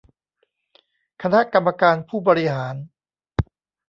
[1.21, 2.75] คณะกรรมการผู้บริหาร